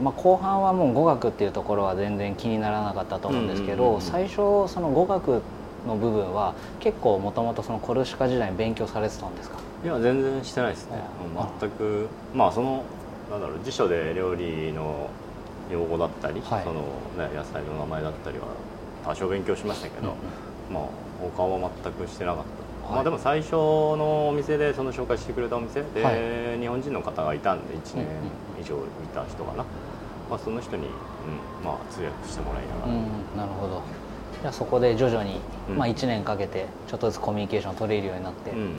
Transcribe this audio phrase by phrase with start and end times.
[0.00, 4.36] まあ、後半はもう語学っていうところは全然気にならなかったと思うんですけど、最初
[4.68, 5.42] その語学
[5.86, 9.58] の部分は結構もともとそのコルシカ時代に勉強されてたんですか？
[9.84, 11.02] いや全然してないですね。
[11.60, 12.84] 全くまあその
[13.30, 15.08] なんだろう辞書で料理の
[15.70, 16.82] 用語だったり、はい、その
[17.16, 18.44] ね、野菜の名前だったりは
[19.04, 20.14] 多少勉強しましたけど、
[20.68, 20.84] うん、まあ
[21.20, 28.06] 他は全くしてなかった、はい、まあでも最初のお店でその紹介してくれたお店で、はい、日本人の方がいたんで1年
[28.60, 28.78] 以上い
[29.14, 29.64] た人かな、
[30.28, 33.02] まあ、その人に、うんまあ、通訳してもらいながら、うん、
[33.36, 33.82] なるほど。
[34.42, 35.40] じゃそこで徐々に、
[35.76, 38.74] まあ、1年かけてちょっとずつコミュニケーション取れるようになって、うんうん、なる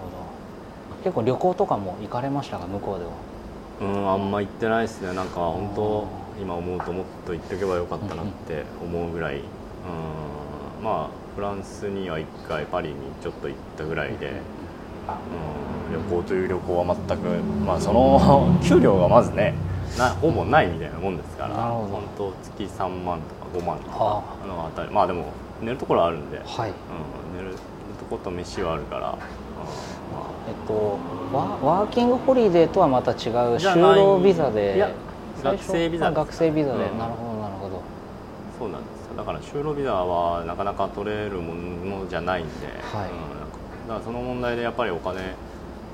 [0.00, 1.02] ほど。
[1.02, 2.66] 結構旅行とかも行かれましたか？
[2.66, 3.10] 向こうでは。
[3.80, 5.12] うんあんま行ってないですね。
[5.14, 6.06] なんか本当
[6.40, 14.32] 今思うともっと行っておけばよかったなって思うぐらい、うん、まあフランスには1回パリにちょっと行ったぐらいで、
[15.88, 17.28] うん、旅行という旅行は全く
[17.66, 19.54] まあその 給料がまずね
[19.98, 23.96] なほぼないみたいなもんですから本当月3万とか5万とか
[24.46, 25.26] のあたりまあでも
[25.62, 26.70] 寝るところあるんで、はい。
[26.70, 27.56] うん、寝る
[27.98, 29.16] とこと飯はあるから、
[30.48, 30.98] えっと、
[31.32, 33.16] ワワーキングホリデーとはまた違う
[33.56, 34.92] 就労ビザで
[35.42, 37.82] 学生ビザ学生ビザで、うん、なるほどなるほど。
[38.58, 41.54] そうなんですだから就労ビザはなかなか取れるも
[42.00, 43.10] のじゃないんで、はい。
[43.10, 45.34] うん、だからその問題でやっぱりお金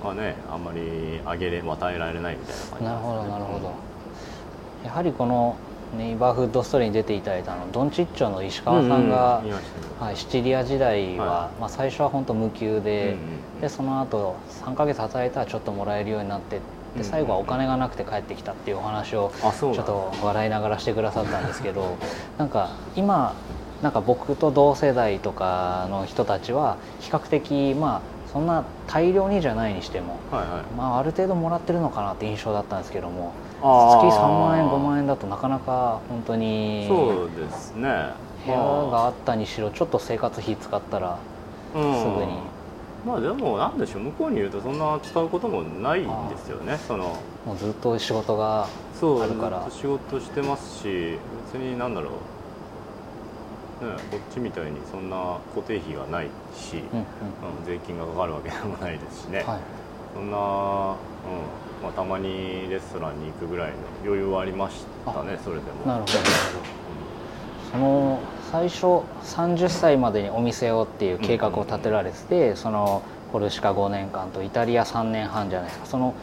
[0.03, 3.75] はねあんまりあげれ与えられないみたいな感じ、ね、なるほどなるほど、
[4.85, 5.57] やはりこの
[5.97, 9.43] ネイバーフッドストーリーに出ていただいたのドンチッチョの石川さんが、
[9.99, 16.61] はい、シチリア時代は、はい、まあ、最初は本当無給でうんうん、でその後3か月働いたらちょっともらえるようになって
[16.97, 21.97] で最後はお金がなくて帰ってきたっていうお話をちょっと笑いながらしてくださったんですけど
[22.39, 23.35] なんか今
[23.83, 28.01] なんか僕と同世代とかの人たちは比較的まあ
[28.33, 38.13] そんな大量にじゃないにしても、はいはい、まあ、ある程度もらってるのかなって印象だったんですけども月3万円5万円だとなかなか本当にそうですね。
[38.47, 39.11] 部屋があ。
[39.11, 41.19] ったにしろちょっと生活費使ったら
[41.75, 41.83] すぐ
[42.25, 42.39] に、
[43.07, 47.17] まあでもなんでしょう向こうに言うとそんな使うこともないんですよねその。
[47.47, 48.69] もうずっと仕事があ
[49.03, 49.67] るから。
[49.71, 51.19] 仕事してますし
[51.53, 52.13] 別になんだろう。
[53.81, 57.07] ね、こっちみたいにそんな固定費がないし、うんうん、
[57.65, 59.61] 税金がかかるわけでもないですしね、はい、
[60.15, 60.43] そんな、うん
[61.83, 65.87] まあ、たまにレストランに行くぐらいの余裕はありましたねそれでも。
[65.87, 66.23] なるほど、う
[67.69, 73.03] ん、その最初30歳までにお店をっていう計画を立てられてて、その
[73.33, 75.87] コルシカ5年間とイタリア3年半じゃないですか。
[75.87, 76.15] その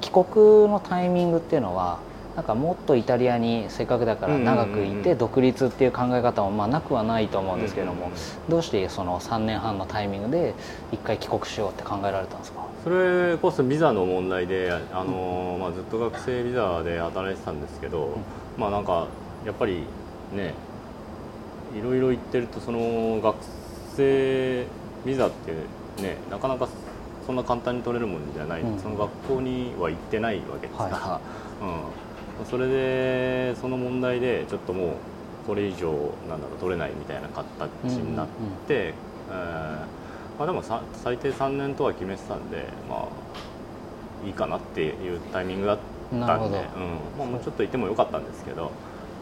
[0.00, 1.98] 帰国のタイミングっていうのは
[2.34, 8.10] なんかもっとイタリアにせっかくだから長くいて独立っていう考え方もまあなくはないと思うんですけれども
[8.48, 10.54] どうしてその3年半のタイミングで
[10.92, 12.66] 一回帰国しようって考えられたんですか？
[12.84, 18.18] それこそビザの問題であの、まあ、ずっと学生ビザで働いてたんですけど、
[18.58, 19.06] まあなんか
[19.46, 19.84] やっぱり
[20.34, 20.52] ね
[21.74, 23.36] いろいろ言ってるとその学
[23.96, 24.66] 生
[25.04, 25.52] ビザって
[26.02, 26.68] ねなかなか
[27.26, 31.20] そんな簡単に取れるもんじゃない、うん、その学校には行ってないわけですから、は
[31.60, 32.46] い、うん。
[32.46, 34.90] それでその問題でちょっともう
[35.46, 35.92] これ以上
[36.28, 38.26] なんだろう取れないみたいな形になっ
[38.66, 38.94] て、
[39.30, 39.84] え
[40.38, 43.08] まあ、でも最低3年とは決めてたんで、ま
[44.24, 45.78] あ、いいかなっていうタイミングだっ
[46.10, 47.18] たんで、うん。
[47.18, 48.70] まあ、もうちょっといてもよかったんですけど、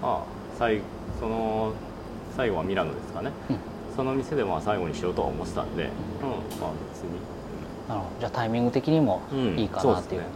[0.02, 0.22] まあ、
[0.58, 0.80] 最
[1.20, 1.72] その
[2.36, 3.56] 最後はミラノですかね、うん、
[3.96, 5.90] その店でまあ最後にしようとは思ってたんで、うん。
[5.90, 7.10] まあ、別に。
[7.88, 8.20] なるほど。
[8.20, 9.22] じゃあタイミング的にも
[9.56, 10.20] いいかなっていう。
[10.20, 10.26] うん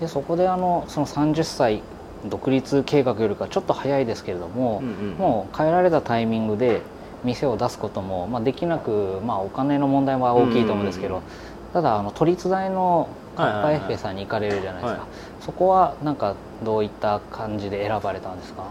[0.00, 1.80] でそこであのその30歳
[2.28, 6.80] 独立計画よりかちょっと早いですけれども、うんうん、もう変えられたタイミングで
[7.22, 11.30] 店を出すことも、まあ、できなく、まあ、お金の問題は大きいと思うんですけど、うんうんう
[11.70, 15.08] ん、ただあの都立大のカッパエッフェさんに行かれるじゃないですか、はいはいはい、
[15.44, 16.34] そこはなんか
[16.64, 18.64] どういった感じで選ばれたんですか？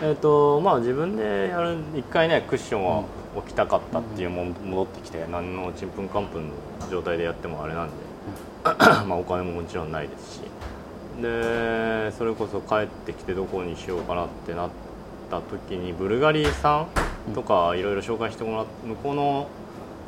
[0.00, 3.04] えーとまあ、自分でやる一回ねクッションは
[3.34, 6.54] 置きたかったっていうも、戻ってきて何のちんぷんかんぷんの
[6.88, 7.94] 状態でやってもあれなんで、
[9.06, 10.40] まあお金ももちろんないですし。
[11.20, 14.70] でそれこそ帰ってきてどこにしようかなってなっ
[15.28, 16.86] た時にブルガリさ
[17.28, 19.48] んとかいろいろ紹介してもらって向こうの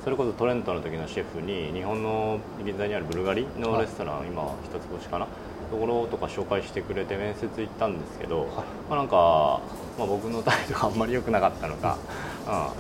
[0.05, 5.27] それこそトレントの時のシェフに日本の銀座にあるブルガリのレストラン、はい、今一つ星かな
[5.71, 8.49] ところとか紹介してくれて面接行ったんですけど、はい、
[8.89, 9.61] まあ、なんか、
[9.99, 11.99] まあ、僕の態度があんまり良くなかったのか、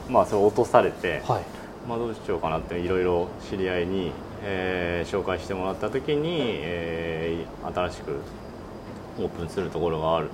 [0.09, 1.45] うん、まあそれ落とされて、はい、
[1.89, 8.21] まあ、どうしようかなっていろいろ知り合いにえー、紹介してもらった時に、えー、新しく
[9.19, 10.29] オープンするところがある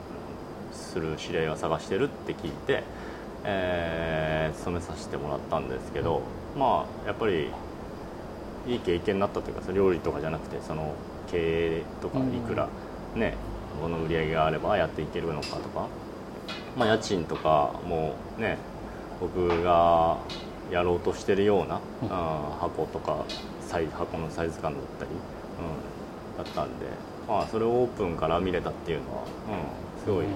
[0.72, 2.84] する知り合いを探してるって聞いて、
[3.44, 6.22] えー、勤めさせてもらったんですけど
[6.56, 7.50] まあやっぱり
[8.68, 10.94] いい経験になったというか料理とかじゃなくてその
[11.30, 12.68] 経営とかいくら
[13.14, 13.34] ね、
[13.80, 15.88] この売り上げがあればやっていけるのかとか、
[16.76, 18.58] まあ、家賃とかもね
[19.20, 20.18] 僕が
[20.70, 22.08] やろうとしてるような、うん、
[22.58, 23.24] 箱とか
[23.66, 26.86] サイ箱のサイズ感だったり、うん、だったんで、
[27.28, 30.26] まあ、それをオープンから見れたっていうのは、うん、すごい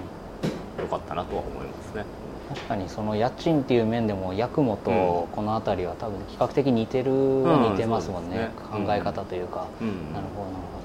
[0.78, 2.04] 良かったなとは思いますね。
[2.48, 4.90] 確かにその家賃っていう面でも八雲と
[5.30, 10.79] この辺りは多分比較的似てるは似てますもんね,、考え方というか、なるほどなるほど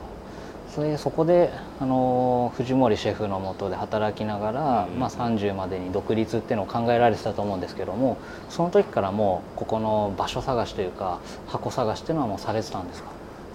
[0.75, 8.17] それそこであの藤森シェフのもとで働きながら、まあ、30までに独立っていうのを考えられてたと思うんですけども
[8.49, 13.07] その時からもうここの場所探しというか箱探しっていうのはもうされてたんですか？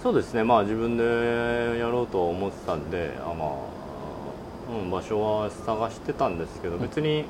[0.03, 0.45] そうですね。
[0.45, 1.05] まあ自分で
[1.79, 3.49] やろうと思ってたんであまあ、
[4.83, 7.27] うん、場所は探してたんですけど別に、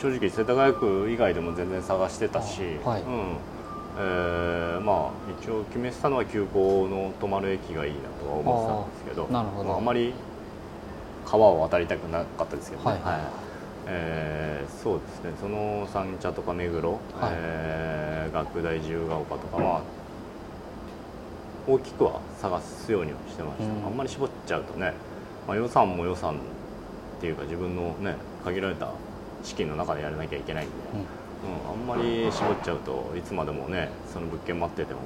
[0.00, 3.02] 正直世田谷区以外でも全然探してたし、はい。
[3.02, 3.53] うん
[3.96, 5.10] えー、まあ
[5.40, 10.12] 一応決めてたのは急行の止まる駅がいいなとは思ってたんですけどなるほど、まあ、あまり
[11.24, 13.20] 川を渡りたくなかったですけどね、はいはい、
[13.86, 15.32] えー、そうですね。
[15.40, 17.00] その三茶とか目黒、はい、
[17.32, 19.82] えー、学大自由が丘とかまあ
[21.66, 24.92] 大きくは探すようにはしてました、うん、あんまり絞っちゃうとね、
[25.48, 26.36] まあ、予算も予算っ
[27.20, 28.90] ていうか自分のね限られた
[29.42, 31.06] 資金の中でやらなきゃいけないんで、うん、
[31.70, 35.00] あんまり絞っちゃうといつまでもねその物件待ってても、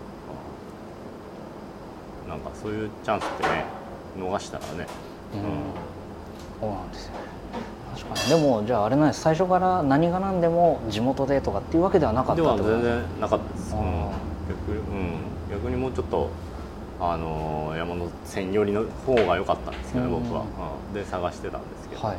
[2.25, 3.65] うん、なんかそういうチャンスってね
[4.17, 4.87] 逃したらね、
[5.35, 5.43] うん、
[6.61, 7.13] そうなんですよ
[7.95, 8.43] 確かに。
[8.43, 9.21] でもじゃああれなんです。
[9.21, 13.83] 最初から何が何でも地元でとかっていうわけではなかったでは全然なかったです、うん、
[14.49, 15.19] 逆,、うん、
[15.51, 16.31] 逆にもうちょっと
[17.01, 20.45] あの山手線寄りの方が良かったんですけど、ね、僕は、
[20.89, 22.17] うん、で探してたんですけど、はい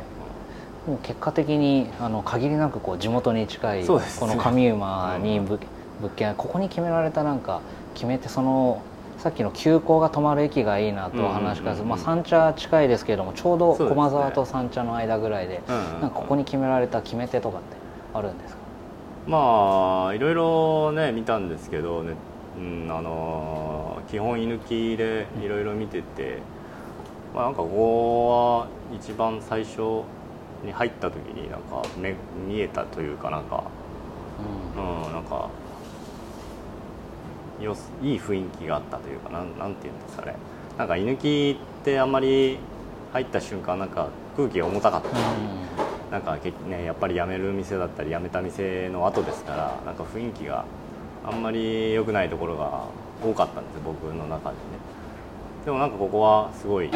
[0.86, 5.58] もう結果的にあの限りなくこう地元に近い、この上馬に物
[6.16, 7.60] 件ここに決められたなんか
[7.94, 8.82] 決めてその
[9.18, 17.76] さっきの急行が止まる駅がいいなと話しかず、まあ、三茶近いですけれどもちょうど駒沢と三茶の間ぐらいでなんかここに決められた決め手とかって
[18.14, 18.60] あるんですか？
[19.26, 22.14] まあいろいろね見たんですけどね、
[22.56, 26.38] うん、あの基本居抜きでいろいろ見てて、
[27.34, 30.00] まあ、なんかここは一番最初
[30.64, 32.14] に入った時になんか目
[32.46, 33.64] 見えたというかなんか、
[34.76, 35.48] うん、うん、なんか
[37.60, 40.34] よいい雰囲気があったというかなんなんていうんですかね。
[40.78, 42.58] なんか居抜きってあんまり
[43.12, 45.08] 入った瞬間なんか空気が重たかった。
[45.08, 50.64] り、うん、なんかねやっぱり辞める店だったり辞めた店の後ですからなんか雰囲気が
[51.24, 52.84] あんまり良くないところが
[53.22, 54.60] 多かったんです僕の中でね。
[55.64, 56.92] でもなんかここはすごい、うん、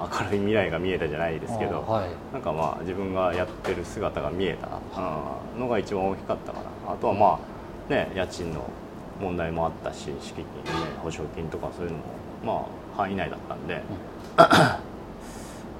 [0.00, 4.68] 明るい未来が見えたじゃないですけど、はい、なんかまあ自分がやってる姿が見えた
[5.58, 6.92] のが一番大きかったかな。
[6.92, 7.38] あとはま
[7.88, 8.70] あね家賃の
[9.20, 10.50] 問題もあったし敷金ね
[11.02, 12.04] 保証金とかそういうのも
[12.44, 12.66] ま
[12.96, 13.78] あ範囲内だったんで、う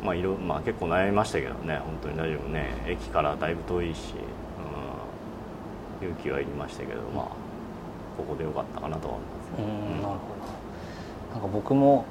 [0.02, 2.18] ん、まあいろまあ結構悩みましたけどね本当に。
[2.18, 2.68] 大丈夫ね。
[2.86, 4.14] 駅からだいぶ遠いし、
[6.00, 7.28] うん、勇気はいりましたけどまあ
[8.16, 9.66] ここでよかったかなと思います、ね、う
[9.98, 10.18] ん、なるほど。
[11.32, 12.04] なんか僕も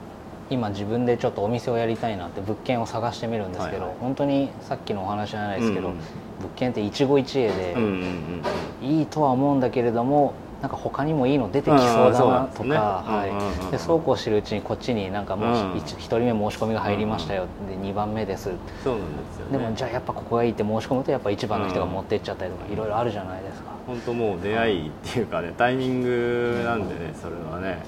[0.49, 5.95] 今自分でちょっとお店をやりたいなって物件を探してみるんですけど、はいはい、本当にさっきのお話じゃないですけど、うん
[6.39, 8.43] 物件って一期一会で、うんうん
[8.81, 13.71] うん、いいとは思うんだけれどもなんか他にもいいの出てきそうだなとか、はい。
[13.71, 18.51] でそうこうしてるうちにこっちになんかもう 1, 1人目申し込みが入りましたよ、で2番目です。
[18.83, 23.71] そうなんですよ、ね、でもじゃあやっぱここがいいって申し込むとやっぱ1番の人が持ってっちゃったりとかいろいろあるじゃないですか。
[23.85, 27.83] 本当もう出会いっていうかねタイミングなんでねそれはね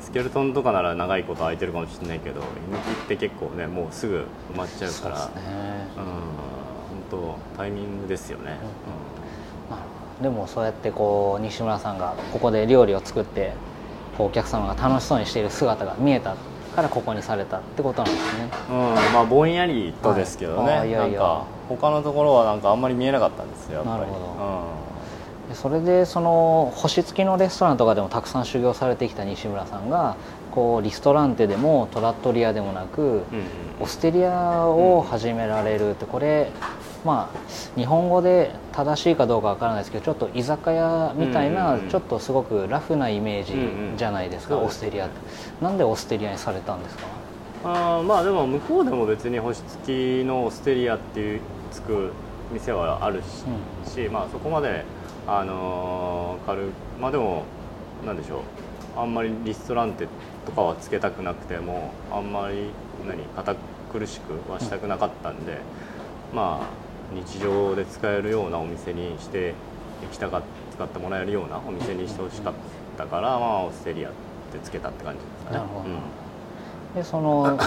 [0.00, 2.46] スケルトンとかなら長いこと空いてるかもしれないけど居抜
[2.78, 5.32] きって結構ねもうすぐ埋まっちゃうから、ね、
[5.96, 8.56] うん本当タイミングですよね、
[10.18, 13.52] うん、でもそうやってこう西村さんがここで料理を作って
[14.16, 16.36] こうお客様が楽しそうにしている姿が見えた
[16.74, 18.48] からここにされたってことなんですね。
[18.70, 18.76] うん
[19.12, 21.18] まあぼんやりとですけどね、はい、いやいや。
[21.20, 24.00] なんか他のところはなんかあんまり見えなかったんですよやっぱり。
[24.00, 24.89] なるほど、うん
[25.54, 30.16] それでその星付きのレストランとかでもたくさん修行されてきた西村さんが
[30.52, 33.22] こうリストランテでもトラットリアでもなく、うん
[33.82, 36.50] オステリアを始められるってこれ
[37.02, 37.38] まあ
[37.76, 45.14] 日本語で正しいかどうかわからないですけどちょっと居酒屋みたいなちょっとすごくラフなイメージじゃないですか、オステリアって。
[45.64, 47.04] なんでオステリアにされたんですか？
[47.64, 51.40] あまあでも向こうでも別に星付きのオステリアっていう
[51.72, 52.12] つく
[52.52, 53.22] 店はある
[53.86, 54.84] し、うん、まあそこまで
[55.26, 56.62] あのー、軽
[57.00, 57.44] まあでも
[58.04, 58.40] なんでしょう。
[58.96, 60.08] あんまりリストランテ
[60.44, 62.70] とかはつけたくなくてもあんまり
[63.06, 63.54] 何堅
[63.92, 65.58] 苦しくはしたくなかったんで、
[66.32, 69.54] うん、まあ日常で使えるようなお店にして
[70.02, 70.42] 行きたか
[70.74, 72.54] 使ってもらえるようなお店にしてほしかっ
[72.98, 74.12] たから、まあ、オステリアっ
[74.52, 75.56] てつけたって感じですかね。
[75.58, 75.96] なるほど、うん
[76.94, 77.58] でその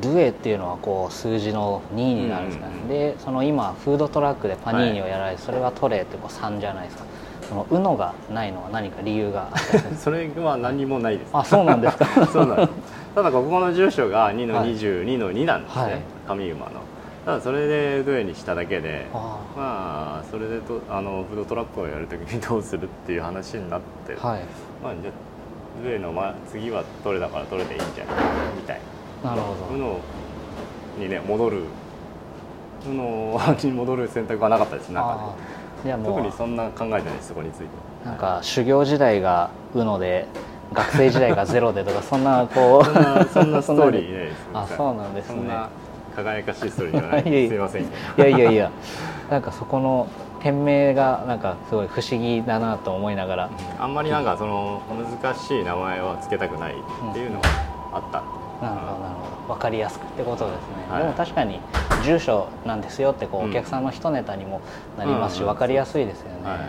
[0.00, 7.04] ルエっていうのはこう数字の2になるんですかね、うんうん、でその今フードトラックでパニーニをやられて、はい、それがトレーってこう3じゃないですか。
[7.48, 9.48] その「うの」がないのは何か理由が。
[9.98, 11.30] それは何もないです。
[11.32, 12.06] あそうなんですか。
[12.26, 12.70] そうなんです。
[13.14, 15.82] ただここの住所が2の22の2なんですね、
[16.26, 16.72] はい、上馬の。
[17.26, 24.40] ただそれでドエにしただけでまあそれでとあのフードトラックをやるときにどうするっていう話になって、はい、
[24.82, 25.10] まあじゃ
[25.82, 28.29] ドエの、まあ、次はどれだからどれでいいんじゃないみ
[28.70, 28.80] たい。
[29.24, 29.74] ななるほど。
[29.74, 30.00] うの
[30.98, 31.62] にね戻る。
[32.88, 35.34] うの に戻る選択はなかったです中
[35.82, 35.88] で。
[35.88, 36.14] いやもう。
[36.14, 37.66] 特にそんな考えてないですそこについて。
[38.04, 40.26] なんか修行時代がうので
[40.72, 42.84] 学生時代がゼロでとか そんなこう。
[42.84, 45.36] そんなそんな ストーリーねあそうなんですね。
[45.36, 45.68] そんな
[46.16, 47.48] 輝かしいストーリーじゃない。
[47.48, 47.86] すいませんい
[48.16, 48.70] やいやいや。
[49.30, 50.06] なんかそこの
[50.40, 54.82] 店名がなんかすごい不思議だなと思いながら、うん、あんまりなんかその
[55.22, 57.48] 難しい名前は付けたくないっていうのが
[57.92, 58.24] あった、うん、
[58.60, 59.54] なるほどなるほど。
[59.54, 61.60] 分かりやすくってことですね、はい、でも確かに
[62.04, 64.60] 住所なんですよってこうお客さんの一ネタにも
[64.96, 65.36] なります。
[65.36, 66.60] し、分かりやすいですよね、はい。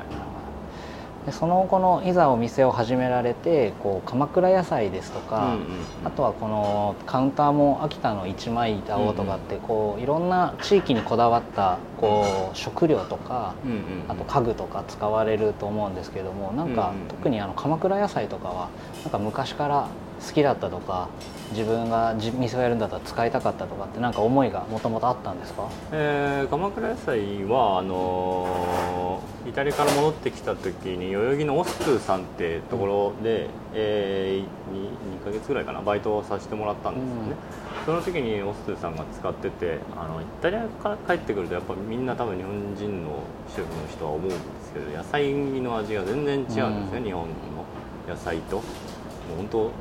[1.25, 5.55] でその後のいざお店を始められてこう鎌倉野菜ですとか、
[6.03, 13.53] あとはこのカウンターも秋田の一枚板をとかってこういろんな地域にこだわったこう食料とか、
[14.07, 18.69] あと家具とか使われると思うんですけどもなんか特にあの鎌倉野菜とかは
[19.03, 19.89] なんか昔から
[20.25, 21.09] 好きだったとか
[21.51, 37.35] 自分が店をやるんだったら使いたかったとかって何か思いがもともとあったんですか、えー、鎌倉野菜はあのー、イタリアから戻ってきた時に代々木のオストゥさんってところで、うん、えー、2, 2ヶ月ぐらいかなバイトをさせてもらったんですよね、
[37.79, 47.35] うん、その時にオストゥさんが使っててあのイタリアから帰ってくるとやっぱみんな多分日本人の主婦の人は思うんですけど野菜の味が全然違うんですね、うん、日本の
[48.07, 48.57] 野菜と。
[48.57, 49.71] もう本当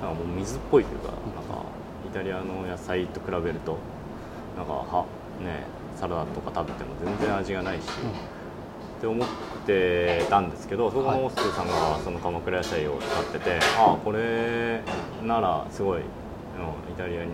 [0.00, 1.64] なんかもう水っぽいというかなんか
[2.06, 3.78] イタリアの野菜と比べると
[4.56, 5.06] なんかは
[5.40, 5.64] ね
[5.96, 7.84] サラダとか食べても全然味がないし、
[8.98, 9.28] って思っ
[9.66, 14.82] てたんですけどそこのオストさんがその鎌倉野菜を使ってて、ああこれ
[15.26, 16.04] ならすごいイ
[16.96, 17.24] タリア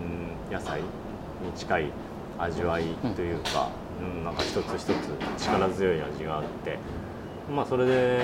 [0.51, 1.91] 野菜に近い
[2.37, 2.83] 味わい
[3.15, 3.69] というか、
[4.01, 6.77] うん、なんか一つ一つ力強い味があって
[7.53, 8.19] まあそれで、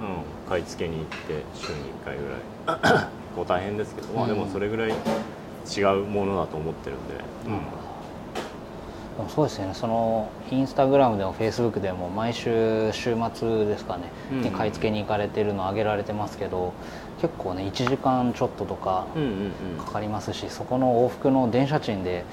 [0.00, 2.28] うん、買い付けに行って週に1回ぐ
[2.94, 7.14] らい構大変ですけど、まあでもそれぐらい違うものだと思ってるんで、
[9.20, 9.70] うん、そうですね。
[9.74, 16.72] そのインスタグラムでもフェイスブックでも毎週週末ですかね、に買い付けに行かれてるの上げられてますけど
[17.20, 19.06] 結構ね1時間ちょっととか
[19.78, 22.24] かかりますし、そこの往復の電車賃で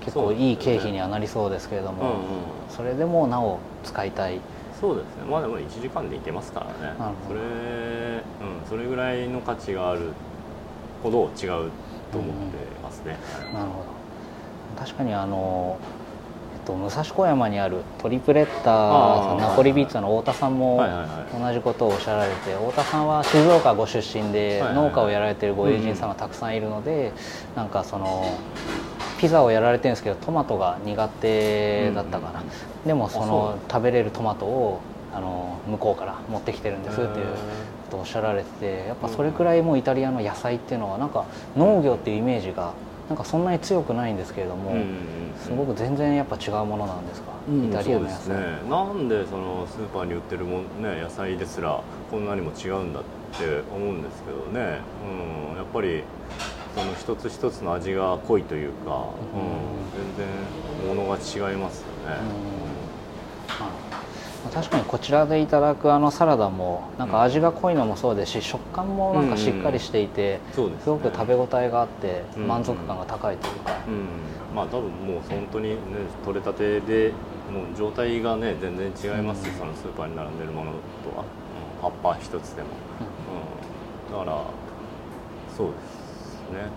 [0.00, 2.16] 結構いい経費にはなりそうですけれども、
[2.68, 4.40] それでもなお使いたい
[4.80, 5.24] そうですね。
[5.28, 6.94] まあでも1時間で行けますからね。
[7.26, 10.12] それ,、うん、それぐらいの価値がある
[11.02, 11.70] ほど違う
[12.12, 13.16] と思ってますね、
[13.48, 13.96] うん、なるほど。
[14.78, 15.78] 確かにあの
[16.54, 20.84] えっと、武蔵小山にあるトリプレッターナポリビッツァの太田さんも
[21.38, 27.12] 同じことをおっしゃられて太田さんは静岡ご出身で農家をやられてるご友人さんがたくさんいるので
[27.54, 28.24] なんかその
[29.18, 32.42] ピザをやられてるんですけどトマトが苦手だったかな、
[32.84, 34.80] でもその食べれるトマトを
[35.12, 37.26] あの向こうから持ってきてるんですっていう
[37.86, 41.24] ことをおっしゃられててやっぱそれくらいもうイタリアの野菜っていうのはなんか
[41.56, 42.74] 農業っていうイメージが
[43.08, 44.74] なんかそんなに強くないんですけれども、
[45.40, 51.80] すごく全然やっぱ違うものなんですか、うん、イタリアの野菜、ね、なんでそのスーパーに売ってるも、ね、野菜ですら
[52.10, 53.02] こんなにも違うんだっ
[53.38, 54.80] て思うんですけどね、
[55.50, 56.02] うん、やっぱり
[56.76, 59.48] その一つ一つの味が濃いというか、うん、
[60.14, 62.18] 全然ものが違いますよね、
[64.44, 73.78] うん、確かにこちらでいただくあのサラダもなんか味が濃いのもそうですし、食感もなんかしっかりしていて、すごく食べ応えがあって満足感が高いというか、
[74.54, 75.76] まあ多分もう本当にね
[76.26, 77.14] 取れたてで
[77.50, 81.24] もう状態がね全然違いますし、そのスーパーに並んでるものとは、
[81.80, 82.68] 葉っぱ一つでも、
[84.10, 84.18] うん。
[84.18, 84.44] だから
[85.56, 86.05] そうです
[86.52, 86.70] ね、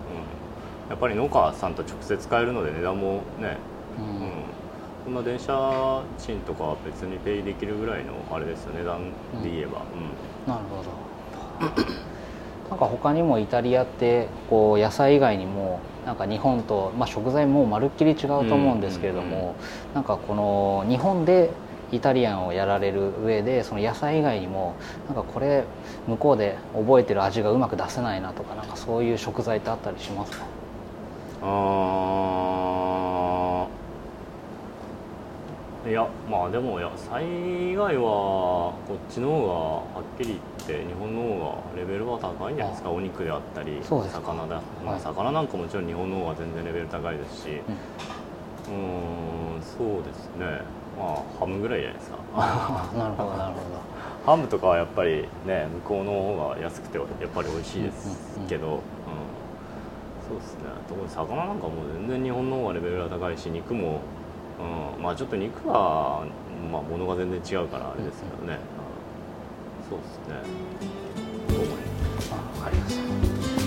[0.84, 3.56] うん、やっぱり農家さんと直接買えるので値段もね、
[3.98, 4.32] うん、うん、
[5.04, 9.10] こんな電車賃とかは別にペイできるぐらいのあれですよ値段
[9.42, 9.82] で言えば、
[10.46, 11.10] うん、なるほど。
[12.70, 19.54] なんか他にもイタリアってこう野菜以外にもなんか日本と、まあ、食材もまるっきり違うと思うんですけれども、うんうんうん、
[19.94, 21.50] なんかこの日本で
[21.92, 24.74] イタリアンをやられる上でその野菜以外にも
[25.08, 25.64] なんかこれ
[26.06, 30.44] 向こうで覚えてる味がうまく出せないなとかなんかそういう食材ってあったりしますか？
[31.42, 31.46] あ
[35.88, 42.90] いやまあでも野菜以外はこっちの方がはっきり言って日本の方がレベルは高いんじゃないですか？
[42.90, 47.48] お肉であったり魚だ、まあ、魚なんかもちろん日本の方が全然レベル高いですし。
[48.68, 50.60] うんそうですね
[50.98, 52.18] まあハムぐらいじゃないですか。
[52.96, 53.80] なるほどなるほど。
[54.26, 58.80] ハムとかはやっぱりね向こうの方が安くてやっぱり美味しいですけど、うん、うん、
[60.28, 60.60] そうですね。
[60.88, 64.00] 特に魚なんかも全然日本の方がレベルが高いし肉も
[64.60, 66.26] うん、まあちょっと肉は、
[66.70, 68.58] まあ、物が全然違うからあれですけどね、
[69.82, 70.34] うん、そうですね。
[71.48, 72.30] と思います。
[72.32, 73.59] あありがとうございます